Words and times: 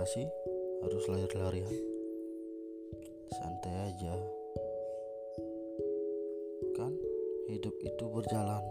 Sih 0.00 0.24
harus 0.80 1.04
lari-larian? 1.12 1.76
Santai 3.36 3.74
aja. 3.84 4.16
Kan 6.72 6.96
hidup 7.52 7.76
itu 7.84 8.04
berjalan, 8.08 8.64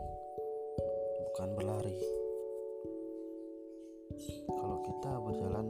bukan 1.29 1.49
berlari. 1.53 2.01
Kalau 4.49 4.81
kita 4.81 5.11
berjalan 5.21 5.65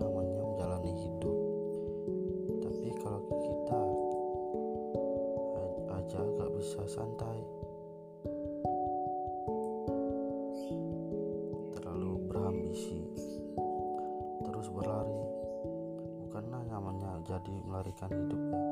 jadi 17.39 17.55
melarikan 17.63 18.11
hidupnya. 18.11 18.63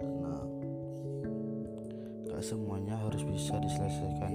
Karena 0.00 0.34
gak 2.32 2.40
semuanya 2.40 2.96
harus 3.04 3.20
bisa 3.20 3.60
diselesaikan 3.60 4.32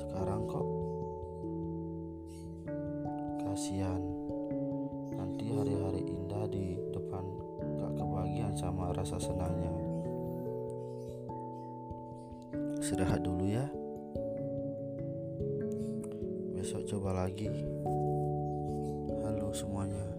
sekarang 0.00 0.48
kok. 0.48 0.66
Kasihan. 3.44 4.00
Nanti 5.12 5.52
hari-hari 5.52 6.00
indah 6.08 6.48
di 6.48 6.80
depan 6.96 7.24
gak 7.76 7.92
kebagian 8.00 8.56
sama 8.56 8.88
rasa 8.96 9.20
senangnya. 9.20 9.72
Istirahat 12.80 13.20
dulu 13.20 13.44
ya. 13.44 13.68
Besok 16.56 16.88
coba 16.88 17.28
lagi. 17.28 17.52
Halo 19.28 19.52
semuanya, 19.52 20.17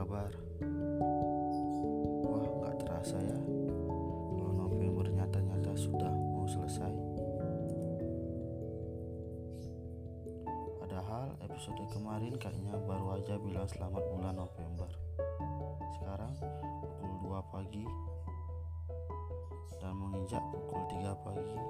kabar? 0.00 0.32
Wah, 2.24 2.40
nggak 2.40 2.76
terasa 2.80 3.20
ya, 3.20 3.36
kalau 4.32 4.52
November 4.56 5.04
nyata-nyata 5.12 5.76
sudah 5.76 6.08
mau 6.08 6.48
selesai. 6.48 6.88
Padahal 10.80 11.36
episode 11.44 11.84
kemarin 11.92 12.32
kayaknya 12.40 12.80
baru 12.88 13.20
aja 13.20 13.36
bilang 13.44 13.68
selamat 13.68 14.00
bulan 14.16 14.40
November. 14.40 14.88
Sekarang 16.00 16.32
pukul 16.80 17.36
2 17.36 17.52
pagi 17.52 17.84
dan 19.84 19.92
menginjak 20.00 20.40
pukul 20.48 20.80
3 20.96 21.12
pagi 21.28 21.60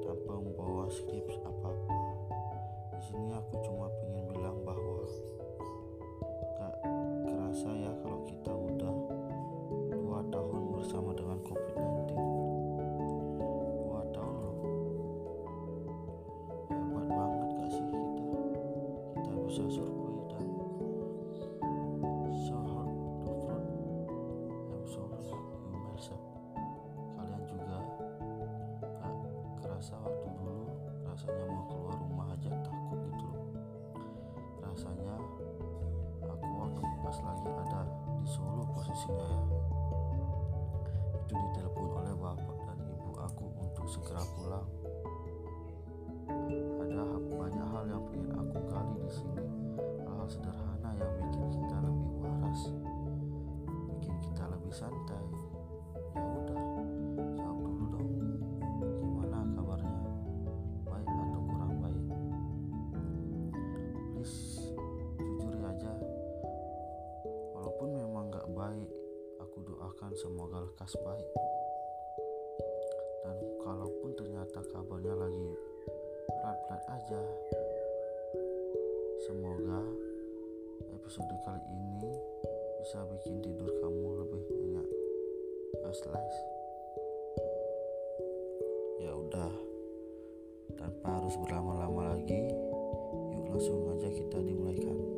tanpa 0.00 0.32
membawa 0.40 0.88
skrip 0.88 1.28
apa-apa. 1.28 1.76
Di 2.96 3.00
sini 3.04 3.36
aku 3.36 3.52
cuma 3.68 3.92
pengen 4.00 4.32
bilang 4.32 4.64
bahwa 4.64 5.04
kerasa 7.64 7.80
ya 7.80 7.92
kalau 8.04 8.20
kita 8.28 8.52
udah 8.52 8.94
dua 9.88 10.20
tahun 10.28 10.62
bersama 10.76 11.16
dengan 11.16 11.40
COVID-19. 11.48 12.12
Dua 13.88 14.02
tahun 14.12 14.36
loh. 14.36 14.56
Hebat 16.68 17.08
banget 17.08 17.48
gak 17.56 17.70
sih 17.72 17.86
kita? 17.88 18.40
Kita 19.16 19.32
bisa 19.48 19.64
survei 19.72 20.18
dan 20.28 20.48
so 22.44 22.60
hard 22.68 22.92
to 23.24 23.32
front. 23.48 23.68
I'm. 24.84 26.12
Kalian 27.16 27.42
juga 27.48 27.80
gak 29.00 29.16
kerasa 29.64 29.96
Ya 39.04 39.28
itu 41.24 41.34
ditelepon 41.36 41.88
oleh 41.92 42.14
bapak 42.16 42.56
dan 42.68 42.78
ibu 42.88 43.10
aku 43.20 43.46
untuk 43.60 43.86
segera 43.88 44.22
pulang 44.36 44.68
lekas 70.84 71.00
baik 71.00 71.28
dan 73.24 73.36
kalaupun 73.64 74.12
ternyata 74.20 74.60
kabarnya 74.68 75.16
lagi 75.16 75.56
pelat-pelat 76.28 76.84
aja 76.92 77.22
semoga 79.24 79.80
episode 80.92 81.32
kali 81.40 81.64
ini 81.72 82.12
bisa 82.84 83.00
bikin 83.16 83.40
tidur 83.40 83.72
kamu 83.80 84.28
lebih 84.28 84.44
nyenyak 84.60 84.88
slice 85.96 86.40
ya 89.00 89.16
udah 89.16 89.56
tanpa 90.76 91.16
harus 91.16 91.32
berlama-lama 91.48 92.12
lagi 92.12 92.44
yuk 93.32 93.48
langsung 93.48 93.88
aja 93.88 94.12
kita 94.12 94.36
dimulaikan 94.36 95.13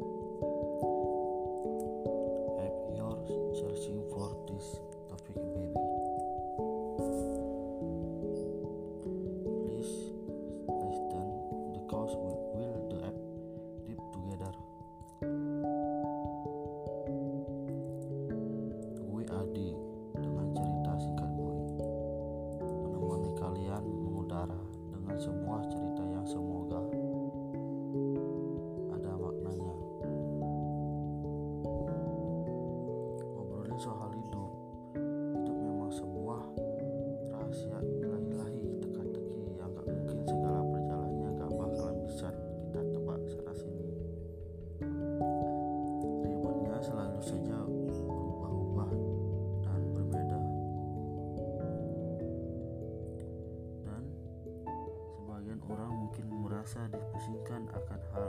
merasa 56.66 56.90
dipusingkan 56.90 57.62
akan 57.78 58.00
hal 58.10 58.26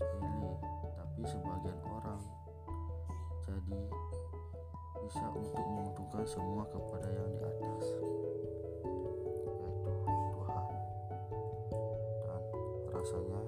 sepele, 0.00 0.52
tapi 0.96 1.20
sebagian 1.28 1.76
orang 1.84 2.24
jadi 3.44 3.80
bisa 5.04 5.28
untuk 5.36 5.60
menguntungkan 5.60 6.24
semua 6.24 6.64
kepada 6.72 7.04
yang 7.04 7.28
di 7.36 7.44
atas, 7.44 7.84
yaitu 9.60 9.92
Tuhan. 10.08 10.72
Dan 12.24 12.42
rasanya 12.96 13.42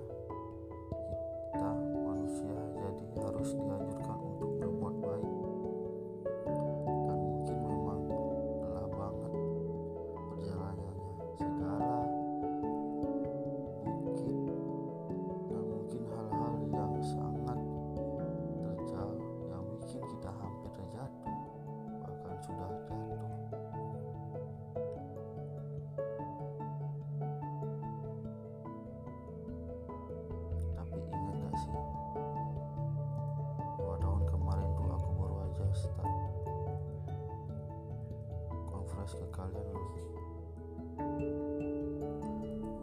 surprise 39.00 39.16
ke 39.16 39.26
kalian 39.32 39.66
loh 39.72 39.88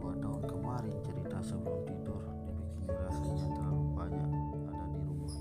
buat 0.02 0.18
tahun 0.18 0.42
kemarin 0.50 0.96
cerita 1.06 1.38
sebelum 1.46 1.78
tidur 1.86 2.22
dibikin 2.42 2.90
rasanya 2.90 3.46
terlalu 3.54 3.84
banyak 3.94 4.30
ada 4.66 4.86
di 4.90 5.00
rumah. 5.06 5.34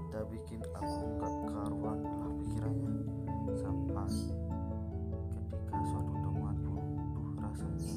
Kita 0.00 0.20
bikin 0.32 0.60
aku 0.72 1.04
nggak 1.20 1.34
karuan 1.52 1.98
lah 2.08 2.32
pikirannya. 2.40 2.92
Sampai 3.60 4.08
ketika 5.28 5.76
suatu 5.92 6.12
temuan 6.16 6.56
butuh 6.64 7.28
rasanya 7.44 7.92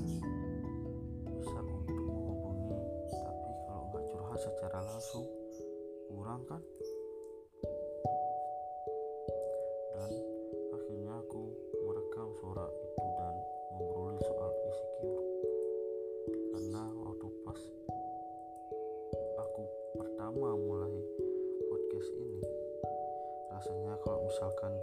bisa 1.31 1.59
untuk 1.63 1.95
menghubungi. 1.95 2.75
Tapi 3.07 3.51
kalau 3.71 3.83
nggak 3.87 4.03
curhat 4.11 4.39
secara 4.43 4.79
langsung 4.83 5.25
kurang 6.11 6.43
kan? 6.43 6.59
Misalkan 24.39 24.78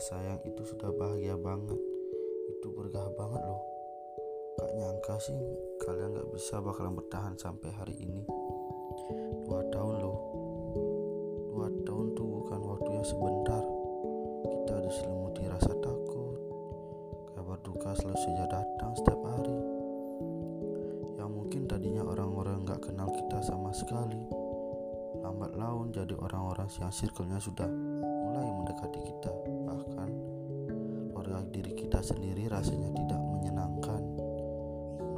sayang 0.00 0.40
itu 0.48 0.64
sudah 0.64 0.88
bahagia 0.96 1.36
banget. 1.36 1.76
Itu 2.56 2.72
bergah 2.72 3.04
banget 3.20 3.44
loh. 3.44 3.62
Gak 4.56 4.72
nyangka 4.76 5.14
sih 5.20 5.36
kalian 5.84 6.16
gak 6.16 6.28
bisa 6.32 6.56
bakalan 6.64 6.96
bertahan 6.96 7.36
sampai 7.36 7.68
hari 7.76 7.94
ini. 8.00 8.24
Dua 9.44 9.60
tahun 9.68 9.94
loh. 10.00 10.18
Dua 11.52 11.68
tahun 11.84 12.06
tuh 12.16 12.26
bukan 12.26 12.60
waktu 12.64 12.88
yang 12.96 13.06
sebentar. 13.06 13.64
Kita 14.40 14.74
diselimuti 14.88 15.42
rasa 15.44 15.72
takut. 15.84 16.40
Kabar 17.36 17.60
duka 17.60 17.92
selalu 18.00 18.18
saja 18.24 18.44
datang 18.48 18.92
setiap 18.96 19.20
hari. 19.20 19.58
Yang 21.20 21.30
mungkin 21.30 21.62
tadinya 21.68 22.02
orang-orang 22.08 22.64
gak 22.64 22.88
kenal 22.88 23.12
kita 23.12 23.44
sama 23.44 23.68
sekali 23.76 24.24
lambat 25.20 25.52
laun 25.52 25.92
jadi 25.92 26.16
orang-orang 26.16 26.70
yang 26.80 26.88
circle-nya 26.88 27.36
sudah 27.42 27.68
mulai 27.68 28.46
mendekati 28.46 29.00
kita 29.04 29.32
kita 31.90 32.14
sendiri 32.14 32.46
rasanya 32.46 32.86
tidak 32.94 33.18
menyenangkan. 33.18 33.98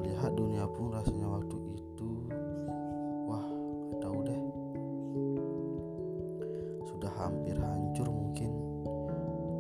Melihat 0.01 0.33
dunia 0.33 0.65
pun 0.73 0.89
rasanya 0.89 1.29
waktu 1.29 1.53
itu 1.77 2.33
wah 3.29 3.45
gak 3.93 4.01
tahu 4.01 4.19
deh. 4.25 4.43
Sudah 6.89 7.13
hampir 7.21 7.61
hancur 7.61 8.09
mungkin. 8.09 8.57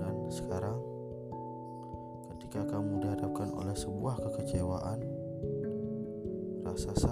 Dan 0.00 0.24
sekarang 0.32 0.80
ketika 2.32 2.64
kamu 2.80 3.04
dihadapkan 3.04 3.52
oleh 3.60 3.76
sebuah 3.76 4.16
kekecewaan 4.16 5.04
rasa 6.64 6.96
sakit 6.96 7.11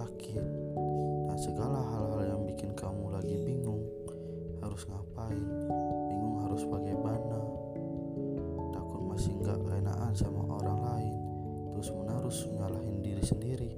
terus 12.30 12.46
nyalahin 12.54 13.02
diri 13.02 13.24
sendiri. 13.26 13.70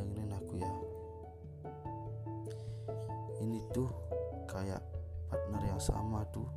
Dengerin 0.00 0.32
aku 0.32 0.56
ya. 0.56 0.72
Ini 3.44 3.60
tuh 3.68 3.92
kayak 4.48 4.80
partner 5.28 5.60
yang 5.60 5.76
sama 5.76 6.24
tuh. 6.32 6.48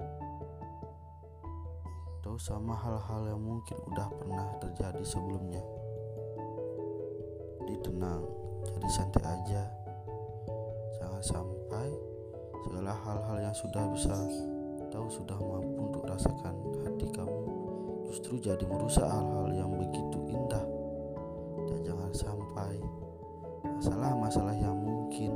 Tahu 2.24 2.40
sama 2.40 2.72
hal-hal 2.72 3.36
yang 3.36 3.42
mungkin 3.44 3.76
udah 3.92 4.08
pernah 4.16 4.48
terjadi 4.64 5.04
sebelumnya. 5.04 5.60
Jadi 7.68 7.76
tenang 7.84 8.24
jadi 8.64 8.88
santai 8.88 9.24
aja. 9.28 9.68
Jangan 11.04 11.20
sampai 11.20 11.88
segala 12.64 12.96
hal-hal 12.96 13.38
yang 13.44 13.56
sudah 13.60 13.92
bisa 13.92 14.16
tahu 14.88 15.12
sudah 15.12 15.36
mampu 15.36 15.84
untuk 15.84 16.08
rasakan 16.08 16.56
hati 16.88 17.12
kamu 17.12 17.44
justru 18.10 18.42
jadi 18.42 18.66
merusak 18.66 19.06
hal-hal 19.06 19.54
yang 19.54 19.70
begitu 19.70 20.09
masalah-masalah 23.90 24.54
yang 24.54 24.78
mungkin 24.78 25.34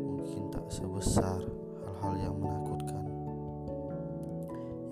mungkin 0.00 0.48
tak 0.48 0.64
sebesar 0.72 1.36
hal-hal 1.84 2.14
yang 2.16 2.32
menakutkan. 2.40 3.04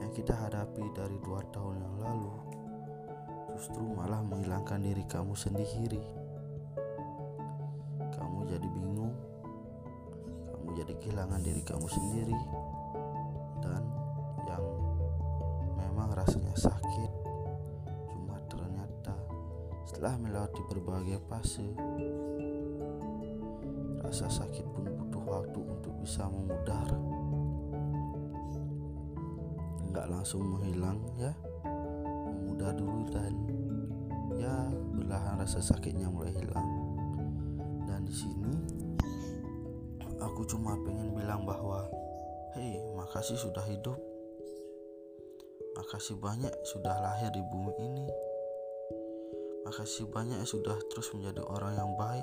Yang 0.04 0.12
kita 0.20 0.36
hadapi 0.36 0.84
dari 0.92 1.16
dua 1.24 1.40
tahun 1.56 1.80
yang 1.80 1.96
lalu 2.04 2.36
justru 3.56 3.80
malah 3.96 4.20
menghilangkan 4.20 4.76
diri 4.76 5.08
kamu 5.08 5.32
sendiri. 5.32 6.04
Kamu 8.12 8.44
jadi 8.44 8.68
bingung 8.68 9.16
kamu 10.52 10.68
jadi 10.84 10.92
kehilangan 11.00 11.40
diri 11.40 11.64
kamu 11.64 11.88
sendiri 11.88 12.36
setelah 20.04 20.20
melewati 20.20 20.62
berbagai 20.68 21.16
fase 21.32 21.64
rasa 24.04 24.28
sakit 24.28 24.60
pun 24.68 24.84
butuh 24.84 25.24
waktu 25.24 25.60
untuk 25.64 25.96
bisa 25.96 26.28
memudar. 26.28 26.92
Nggak 29.88 30.04
langsung 30.12 30.44
menghilang 30.44 31.00
ya. 31.16 31.32
Memudar 32.36 32.76
dulu 32.76 33.08
dan 33.08 33.32
ya 34.36 34.68
perlahan 34.92 35.40
rasa 35.40 35.64
sakitnya 35.64 36.12
mulai 36.12 36.36
hilang. 36.36 36.68
Dan 37.88 38.04
di 38.04 38.12
sini 38.12 38.52
aku 40.20 40.44
cuma 40.44 40.76
pengen 40.84 41.16
bilang 41.16 41.48
bahwa 41.48 41.80
hei 42.52 42.76
makasih 42.92 43.40
sudah 43.40 43.64
hidup. 43.72 43.96
Makasih 45.80 46.20
banyak 46.20 46.52
sudah 46.76 46.92
lahir 46.92 47.32
di 47.32 47.40
bumi 47.40 47.72
ini 47.80 48.33
makasih 49.74 50.06
banyak 50.06 50.38
sudah 50.46 50.78
terus 50.86 51.10
menjadi 51.18 51.42
orang 51.50 51.74
yang 51.74 51.90
baik. 51.98 52.22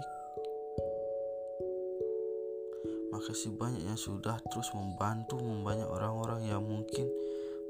Makasih 3.11 3.59
banyak 3.59 3.83
yang 3.91 3.99
sudah 3.99 4.39
terus 4.47 4.71
membantu 4.71 5.35
membanyak 5.35 5.83
orang-orang 5.83 6.47
yang 6.47 6.63
mungkin 6.63 7.11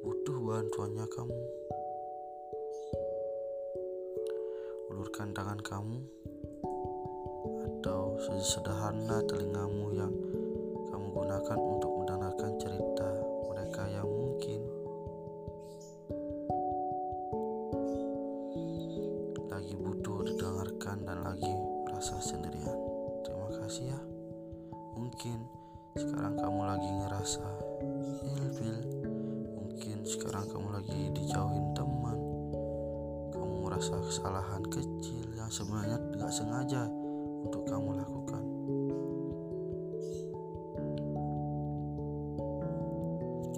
butuh 0.06 0.38
bantuannya 0.38 1.02
kamu. 1.10 1.42
Ulurkan 4.94 5.34
tangan 5.34 5.58
kamu 5.66 5.98
atau 7.66 8.22
sesederhana 8.22 9.26
telingamu 9.26 9.98
yang 9.98 10.14
kamu 10.94 11.10
gunakan 11.10 11.58
merasa 22.02 22.34
sendirian. 22.34 22.80
Terima 23.22 23.46
kasih 23.62 23.94
ya. 23.94 24.00
Mungkin 24.98 25.38
sekarang 25.94 26.34
kamu 26.34 26.62
lagi 26.66 26.90
ngerasa 26.90 27.46
ilfil. 28.26 28.78
Mungkin 29.62 30.02
sekarang 30.10 30.50
kamu 30.50 30.82
lagi 30.82 31.14
dijauhin 31.14 31.78
teman. 31.78 32.18
Kamu 33.38 33.70
merasa 33.70 34.02
kesalahan 34.02 34.66
kecil 34.66 35.30
yang 35.38 35.46
sebenarnya 35.54 36.02
nggak 36.18 36.34
sengaja 36.34 36.90
untuk 37.46 37.70
kamu 37.70 37.94
lakukan. 37.94 38.44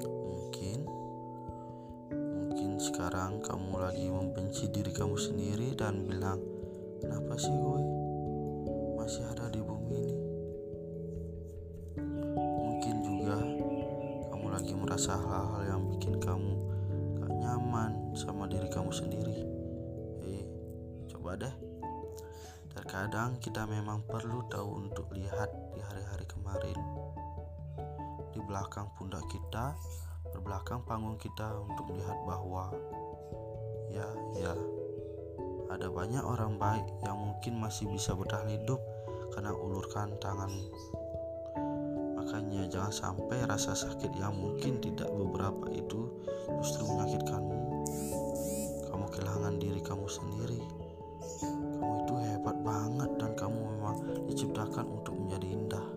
Mungkin, 0.04 0.80
mungkin 2.12 2.72
sekarang 2.76 3.40
kamu 3.40 3.72
lagi 3.80 4.12
membenci 4.12 4.68
diri 4.68 4.92
kamu 4.92 5.16
sendiri 5.16 5.80
dan 5.80 6.04
bilang, 6.04 6.44
"Kenapa 7.00 7.40
sih 7.40 7.56
gue 7.56 8.03
masih 9.04 9.28
ada 9.28 9.52
di 9.52 9.60
bumi 9.60 10.00
ini?" 10.00 10.18
Mungkin 12.40 12.96
juga 13.04 13.36
kamu 14.32 14.48
lagi 14.48 14.74
merasa 14.80 15.20
hal-hal 15.20 15.62
yang 15.68 15.82
bikin 15.92 16.24
kamu 16.24 16.56
gak 17.20 17.32
nyaman 17.36 18.16
sama 18.16 18.48
diri 18.48 18.72
kamu 18.72 18.96
sendiri. 18.96 19.44
Hei, 20.24 20.48
coba 21.12 21.36
deh. 21.36 21.52
Terkadang 22.72 23.44
kita 23.44 23.68
memang 23.68 24.08
perlu 24.08 24.48
tahu 24.48 24.88
untuk 24.88 25.12
lihat 25.12 25.52
di 25.76 25.84
hari-hari 25.84 26.24
kemarin. 26.24 26.80
Di 28.32 28.40
belakang 28.40 28.88
pundak 28.96 29.28
kita, 29.30 29.76
berbelakang 30.32 30.82
panggung 30.88 31.20
kita 31.20 31.60
untuk 31.60 31.92
melihat 31.92 32.18
bahwa 32.26 32.74
ya, 33.94 34.08
ya, 34.40 34.56
ada 35.70 35.90
banyak 35.90 36.22
orang 36.22 36.58
baik 36.58 36.86
yang 37.06 37.18
mungkin 37.18 37.62
masih 37.62 37.90
bisa 37.90 38.18
bertahan 38.18 38.50
hidup 38.50 38.82
karena 39.34 39.52
ulurkan 39.52 40.14
tangan. 40.22 40.54
Makanya 42.22 42.70
jangan 42.72 42.94
sampai 42.94 43.44
rasa 43.50 43.76
sakit 43.76 44.14
yang 44.16 44.38
mungkin 44.38 44.80
tidak 44.80 45.10
beberapa 45.12 45.68
itu 45.74 46.08
justru 46.62 46.88
menyakitkanmu. 46.88 47.60
Kamu 48.88 49.06
kehilangan 49.12 49.58
diri 49.60 49.82
kamu 49.84 50.06
sendiri 50.08 50.84
hebat 52.44 52.60
banget 52.60 53.08
dan 53.24 53.32
kamu 53.40 53.56
memang 53.56 53.98
diciptakan 54.28 54.84
untuk 55.00 55.16
menjadi 55.16 55.48
indah 55.48 55.88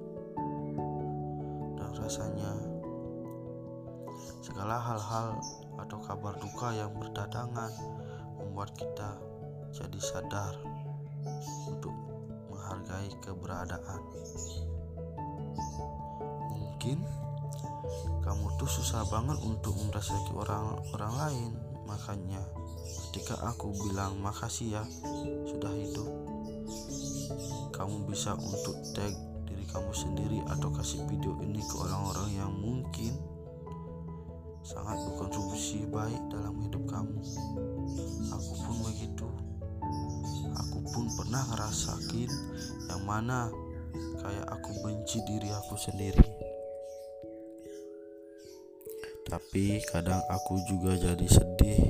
dan 1.74 1.90
rasanya 1.98 2.54
segala 4.46 4.78
hal-hal 4.78 5.42
atau 5.74 5.98
kabar 6.06 6.38
duka 6.38 6.70
yang 6.70 6.94
berdatangan 7.02 7.74
membuat 8.38 8.70
kita 8.78 9.18
jadi 9.74 9.98
sadar 9.98 10.54
untuk 11.66 12.05
menghargai 12.56 13.12
keberadaan 13.20 14.00
mungkin 16.56 17.04
kamu 18.24 18.46
tuh 18.56 18.70
susah 18.70 19.04
banget 19.12 19.36
untuk 19.44 19.76
merasaki 19.84 20.32
orang 20.32 20.80
orang 20.96 21.12
lain 21.20 21.52
makanya 21.84 22.40
ketika 23.12 23.36
aku 23.44 23.76
bilang 23.76 24.16
makasih 24.24 24.80
ya 24.80 24.84
sudah 25.44 25.70
hidup 25.76 26.08
kamu 27.76 28.08
bisa 28.08 28.32
untuk 28.40 28.80
tag 28.96 29.12
diri 29.44 29.68
kamu 29.68 29.92
sendiri 29.92 30.38
atau 30.48 30.72
kasih 30.72 31.04
video 31.06 31.36
ini 31.44 31.60
ke 31.60 31.74
orang-orang 31.76 32.28
yang 32.34 32.52
mungkin 32.56 33.14
sangat 34.66 34.98
berkontribusi 35.06 35.86
baik 35.94 36.18
dalam 36.26 36.58
hidup 36.58 36.82
kamu. 36.90 37.22
Aku 38.34 38.52
pun 38.66 38.76
begitu. 38.90 39.45
Pun 40.96 41.12
pernah 41.12 41.44
ngerasakin 41.52 42.30
yang 42.88 43.02
mana 43.04 43.52
kayak 44.24 44.46
aku 44.48 44.70
benci 44.80 45.20
diri 45.28 45.52
aku 45.52 45.76
sendiri. 45.76 46.24
Tapi 49.28 49.84
kadang 49.92 50.24
aku 50.32 50.56
juga 50.64 50.96
jadi 50.96 51.26
sedih. 51.28 51.84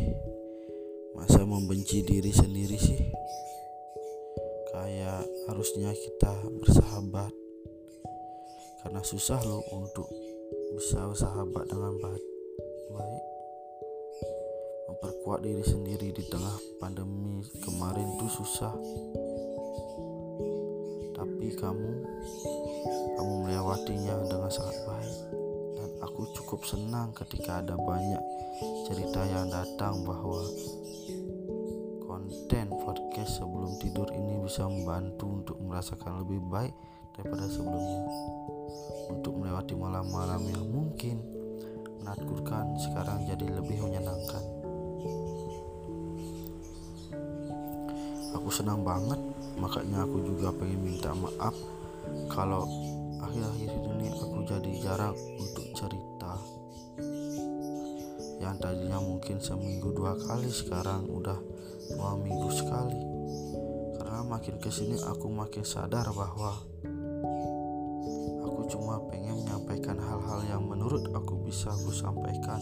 Masa 1.15 1.47
membenci 1.47 2.03
diri 2.03 2.35
sendiri 2.35 2.75
sih? 2.75 3.01
kayak 4.77 5.25
harusnya 5.49 5.89
kita 5.89 6.35
bersahabat 6.61 7.33
karena 8.85 9.01
susah 9.01 9.41
loh 9.41 9.65
untuk 9.73 10.05
bisa 10.77 11.01
bersahabat 11.09 11.65
dengan 11.65 11.97
baik 11.97 12.26
memperkuat 15.27 15.43
diri 15.43 15.65
sendiri 15.67 16.09
di 16.15 16.23
tengah 16.31 16.55
pandemi 16.79 17.43
kemarin 17.59 18.15
tuh 18.15 18.31
susah 18.31 18.71
tapi 21.19 21.51
kamu 21.51 21.91
kamu 23.19 23.33
melewatinya 23.43 24.23
dengan 24.23 24.47
sangat 24.55 24.79
baik 24.87 25.19
dan 25.75 25.91
aku 26.07 26.31
cukup 26.31 26.63
senang 26.63 27.11
ketika 27.11 27.59
ada 27.59 27.75
banyak 27.75 28.23
cerita 28.87 29.27
yang 29.27 29.51
datang 29.51 30.07
bahwa 30.07 30.47
konten 32.07 32.71
podcast 32.87 33.43
sebelum 33.43 33.83
tidur 33.83 34.07
ini 34.15 34.47
bisa 34.47 34.63
membantu 34.71 35.43
untuk 35.43 35.59
merasakan 35.59 36.23
lebih 36.23 36.39
baik 36.55 36.75
daripada 37.19 37.51
sebelumnya. 37.51 38.07
Untuk 39.11 39.35
melewati 39.43 39.75
malam-malam 39.75 40.43
yang 40.47 40.67
mungkin 40.71 41.19
menakutkan 41.99 42.79
sekarang 42.79 43.27
jadi 43.27 43.59
lebih 43.59 43.83
menyenangkan. 43.83 44.56
Aku 48.37 48.53
senang 48.53 48.85
banget, 48.85 49.17
makanya 49.57 50.05
aku 50.05 50.21
juga 50.21 50.53
pengen 50.53 50.85
minta 50.85 51.17
maaf 51.17 51.57
kalau 52.29 52.69
akhir-akhir 53.25 53.73
ini 53.97 54.13
aku 54.13 54.45
jadi 54.45 54.73
jarang 54.85 55.17
untuk 55.41 55.65
cerita. 55.73 56.37
Yang 58.37 58.57
tadinya 58.61 59.01
mungkin 59.01 59.41
seminggu 59.41 59.89
dua 59.97 60.21
kali 60.21 60.53
sekarang 60.53 61.09
udah 61.09 61.41
dua 61.97 62.13
minggu 62.21 62.53
sekali. 62.53 63.01
Karena 63.97 64.21
makin 64.29 64.61
ke 64.61 64.69
sini 64.69 65.01
aku 65.01 65.33
makin 65.33 65.65
sadar 65.65 66.05
bahwa 66.13 66.61
aku 68.45 68.61
cuma 68.69 69.01
pengen 69.09 69.41
menyampaikan 69.41 69.97
hal-hal 69.97 70.45
yang 70.45 70.61
menurut 70.61 71.09
aku 71.17 71.41
bisa 71.41 71.73
aku 71.73 71.89
sampaikan 71.89 72.61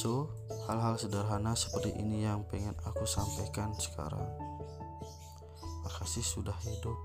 so 0.00 0.32
hal-hal 0.64 0.96
sederhana 0.96 1.52
seperti 1.52 1.92
ini 1.92 2.24
yang 2.24 2.40
pengen 2.48 2.72
aku 2.88 3.04
sampaikan 3.04 3.76
sekarang 3.76 4.24
makasih 5.84 6.24
sudah 6.24 6.56
hidup 6.64 6.96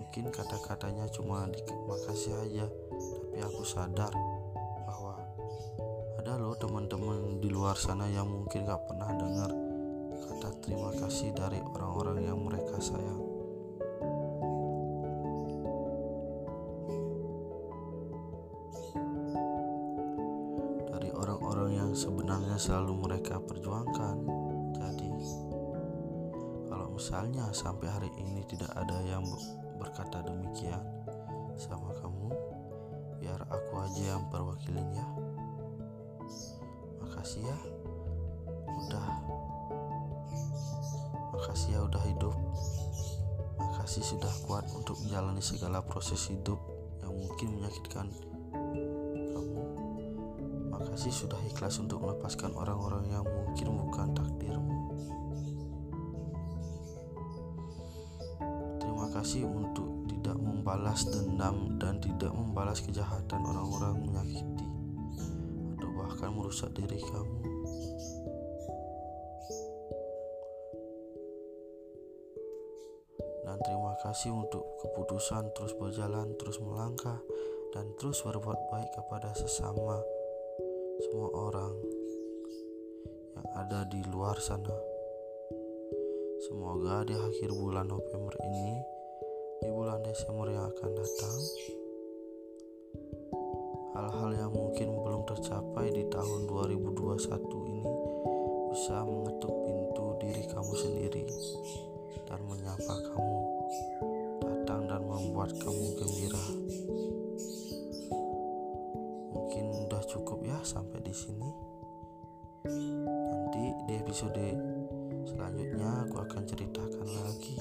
mungkin 0.00 0.32
kata-katanya 0.32 1.04
cuma 1.12 1.44
di 1.52 1.60
makasih 1.68 2.32
aja 2.32 2.64
tapi 2.64 3.44
aku 3.44 3.60
sadar 3.60 4.08
ada 6.16 6.38
loh 6.40 6.56
teman-teman 6.56 7.44
di 7.44 7.52
luar 7.52 7.76
sana 7.76 8.08
yang 8.08 8.32
mungkin 8.32 8.64
gak 8.64 8.80
pernah 8.88 9.12
dengar 9.12 9.52
kata 10.16 10.48
terima 10.64 10.96
kasih 10.96 11.28
dari 11.36 11.60
orang-orang 11.60 12.24
yang 12.24 12.38
mereka 12.40 12.80
sayang. 12.80 13.31
Sebenarnya 22.02 22.58
selalu 22.58 23.06
mereka 23.06 23.38
perjuangkan. 23.38 24.16
Jadi, 24.74 25.10
kalau 26.66 26.90
misalnya 26.90 27.46
sampai 27.54 27.86
hari 27.86 28.10
ini 28.18 28.42
tidak 28.50 28.74
ada 28.74 28.98
yang 29.06 29.22
berkata 29.78 30.26
demikian 30.26 30.82
sama 31.54 31.94
kamu, 32.02 32.34
biar 33.22 33.38
aku 33.46 33.72
aja 33.86 34.18
yang 34.18 34.26
perwakilin 34.34 34.90
ya 34.90 35.06
makasih 37.22 37.46
ya. 37.46 37.58
Udah. 38.66 39.08
Makasih 41.38 41.70
ya 41.78 41.80
udah 41.86 42.02
hidup. 42.02 42.34
Makasih 43.62 44.02
sudah 44.02 44.32
kuat 44.50 44.66
untuk 44.74 44.98
menjalani 45.06 45.38
segala 45.38 45.86
proses 45.86 46.18
hidup 46.26 46.58
yang 46.98 47.14
mungkin 47.14 47.62
menyakitkan 47.62 48.10
makasih 50.92 51.24
sudah 51.24 51.40
ikhlas 51.48 51.80
untuk 51.80 52.04
melepaskan 52.04 52.52
orang-orang 52.52 53.08
yang 53.08 53.24
mungkin 53.24 53.80
bukan 53.80 54.12
takdirmu 54.12 54.76
terima 58.76 59.08
kasih 59.16 59.48
untuk 59.48 59.88
tidak 60.12 60.36
membalas 60.36 61.08
dendam 61.08 61.80
dan 61.80 61.96
tidak 61.96 62.36
membalas 62.36 62.84
kejahatan 62.84 63.40
orang-orang 63.40 64.04
menyakiti 64.04 64.72
akan 66.22 66.38
merusak 66.38 66.70
diri 66.70 67.02
kamu. 67.02 67.40
Dan 73.42 73.58
terima 73.66 73.98
kasih 74.06 74.30
untuk 74.30 74.62
keputusan 74.86 75.50
terus 75.50 75.74
berjalan, 75.74 76.30
terus 76.38 76.62
melangkah, 76.62 77.18
dan 77.74 77.90
terus 77.98 78.22
berbuat 78.22 78.70
baik 78.70 78.90
kepada 78.94 79.34
sesama 79.34 79.98
semua 81.12 81.28
orang 81.28 81.76
yang 83.36 83.48
ada 83.60 83.84
di 83.84 84.00
luar 84.08 84.32
sana. 84.40 84.72
Semoga 86.48 87.04
di 87.04 87.12
akhir 87.12 87.52
bulan 87.52 87.92
November 87.92 88.32
ini, 88.48 88.80
di 89.60 89.68
bulan 89.68 90.00
Desember 90.08 90.48
yang 90.48 90.72
akan 90.72 90.90
datang, 90.96 91.38
hal-hal 93.92 94.30
yang 94.40 94.52
mungkin 94.56 94.88
belum 95.04 95.28
tercapai 95.28 95.92
di 95.92 96.08
tahun 96.08 96.48
2021 96.48 97.28
ini 97.60 97.92
bisa 98.72 99.04
mengetuk 99.04 99.52
pintu 99.68 100.16
diri 100.16 100.48
kamu 100.48 100.72
sendiri 100.80 101.28
di 111.12 111.18
sini. 111.20 111.50
Nanti 112.64 113.64
di 113.84 113.92
episode 114.00 114.48
selanjutnya 115.28 116.08
aku 116.08 116.24
akan 116.24 116.42
ceritakan 116.48 117.04
lagi 117.04 117.60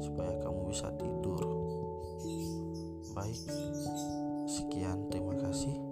supaya 0.00 0.32
kamu 0.40 0.72
bisa 0.72 0.88
tidur. 0.96 1.44
Baik, 3.12 3.44
sekian, 4.48 5.04
terima 5.12 5.36
kasih. 5.36 5.87